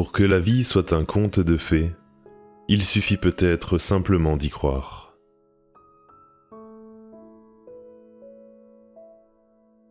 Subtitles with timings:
[0.00, 1.92] Pour que la vie soit un conte de fées,
[2.68, 5.14] il suffit peut-être simplement d'y croire.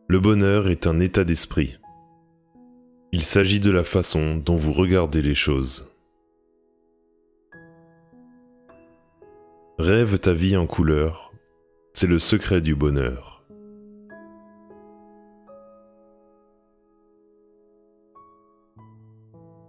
[0.08, 1.78] Le bonheur est un état d'esprit.
[3.12, 5.96] Il s'agit de la façon dont vous regardez les choses.
[9.78, 11.32] Rêve ta vie en couleur,
[11.94, 13.39] c'est le secret du bonheur.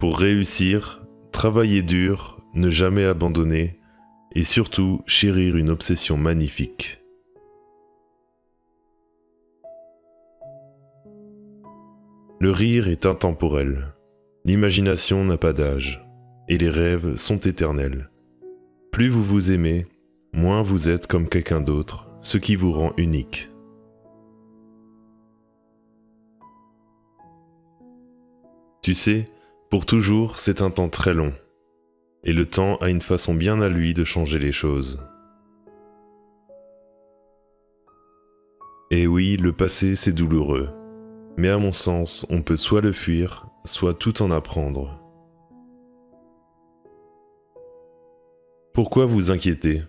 [0.01, 3.79] Pour réussir, travailler dur, ne jamais abandonner
[4.35, 7.03] et surtout chérir une obsession magnifique.
[12.39, 13.93] Le rire est intemporel,
[14.47, 16.03] l'imagination n'a pas d'âge,
[16.49, 18.11] et les rêves sont éternels.
[18.93, 19.87] Plus vous vous aimez,
[20.33, 23.51] moins vous êtes comme quelqu'un d'autre, ce qui vous rend unique.
[28.81, 29.29] Tu sais,
[29.71, 31.33] pour toujours, c'est un temps très long,
[32.25, 35.01] et le temps a une façon bien à lui de changer les choses.
[38.91, 40.71] Et oui, le passé, c'est douloureux,
[41.37, 45.01] mais à mon sens, on peut soit le fuir, soit tout en apprendre.
[48.75, 49.85] Pourquoi vous inquiéter?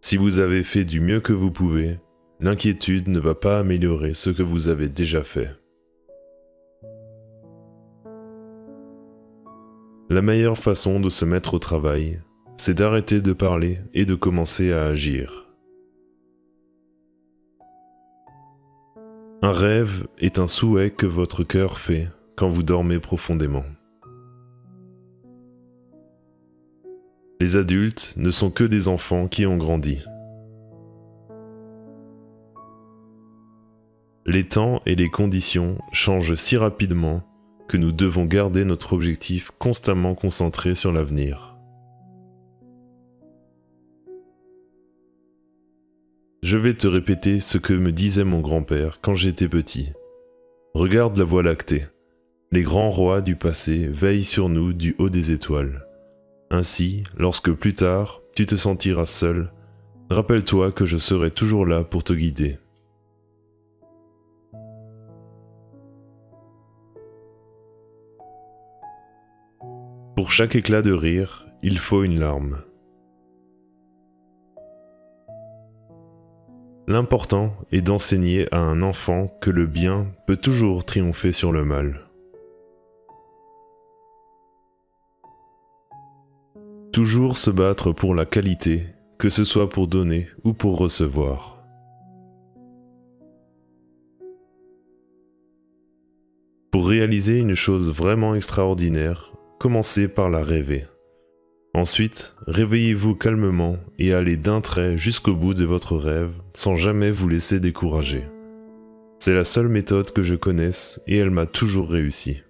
[0.00, 2.00] Si vous avez fait du mieux que vous pouvez,
[2.40, 5.50] l'inquiétude ne va pas améliorer ce que vous avez déjà fait.
[10.08, 12.20] La meilleure façon de se mettre au travail,
[12.56, 15.48] c'est d'arrêter de parler et de commencer à agir.
[19.42, 23.64] Un rêve est un souhait que votre cœur fait quand vous dormez profondément.
[27.40, 30.04] Les adultes ne sont que des enfants qui ont grandi.
[34.24, 37.24] Les temps et les conditions changent si rapidement
[37.68, 41.56] que nous devons garder notre objectif constamment concentré sur l'avenir.
[46.42, 49.88] Je vais te répéter ce que me disait mon grand-père quand j'étais petit.
[50.74, 51.86] Regarde la voie lactée.
[52.52, 55.84] Les grands rois du passé veillent sur nous du haut des étoiles.
[56.50, 59.50] Ainsi, lorsque plus tard tu te sentiras seul,
[60.10, 62.58] rappelle-toi que je serai toujours là pour te guider.
[70.16, 72.62] Pour chaque éclat de rire, il faut une larme.
[76.88, 82.08] L'important est d'enseigner à un enfant que le bien peut toujours triompher sur le mal.
[86.94, 88.86] Toujours se battre pour la qualité,
[89.18, 91.62] que ce soit pour donner ou pour recevoir.
[96.70, 100.86] Pour réaliser une chose vraiment extraordinaire, commencez par la rêver.
[101.74, 107.28] Ensuite, réveillez-vous calmement et allez d'un trait jusqu'au bout de votre rêve sans jamais vous
[107.28, 108.24] laisser décourager.
[109.18, 112.42] C'est la seule méthode que je connaisse et elle m'a toujours réussi.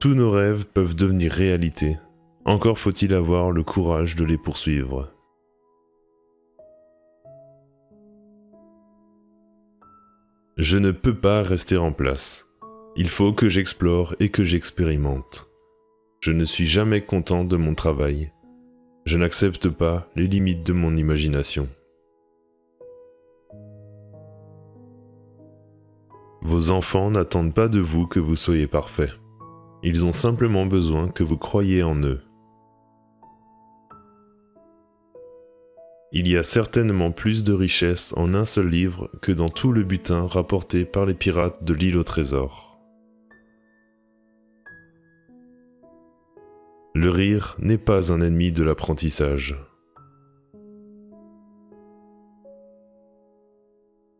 [0.00, 1.96] Tous nos rêves peuvent devenir réalité,
[2.44, 5.12] encore faut-il avoir le courage de les poursuivre.
[10.58, 12.46] Je ne peux pas rester en place.
[12.94, 15.50] Il faut que j'explore et que j'expérimente.
[16.20, 18.32] Je ne suis jamais content de mon travail.
[19.06, 21.70] Je n'accepte pas les limites de mon imagination.
[26.42, 29.10] Vos enfants n'attendent pas de vous que vous soyez parfait.
[29.82, 32.20] Ils ont simplement besoin que vous croyiez en eux.
[36.14, 39.82] Il y a certainement plus de richesses en un seul livre que dans tout le
[39.82, 42.78] butin rapporté par les pirates de l'île au trésor.
[46.94, 49.56] Le rire n'est pas un ennemi de l'apprentissage.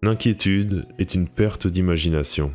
[0.01, 2.55] L'inquiétude est une perte d'imagination.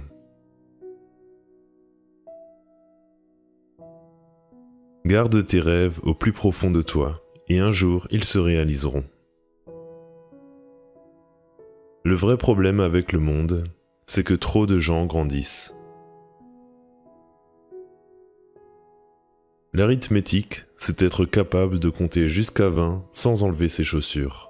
[5.06, 9.06] Garde tes rêves au plus profond de toi, et un jour ils se réaliseront.
[12.08, 13.66] Le vrai problème avec le monde,
[14.06, 15.76] c'est que trop de gens grandissent.
[19.74, 24.50] L'arithmétique, c'est être capable de compter jusqu'à 20 sans enlever ses chaussures.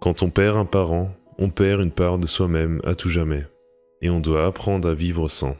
[0.00, 3.44] Quand on perd un parent, on perd une part de soi-même à tout jamais,
[4.02, 5.56] et on doit apprendre à vivre sans.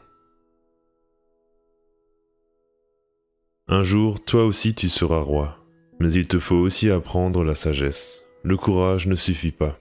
[3.67, 5.56] Un jour, toi aussi tu seras roi,
[5.99, 8.25] mais il te faut aussi apprendre la sagesse.
[8.43, 9.77] Le courage ne suffit pas.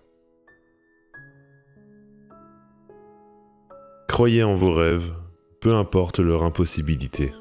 [4.08, 5.12] Croyez en vos rêves,
[5.60, 7.32] peu importe leur impossibilité.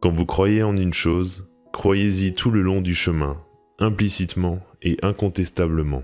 [0.00, 3.42] Quand vous croyez en une chose, croyez-y tout le long du chemin,
[3.78, 6.02] implicitement et incontestablement.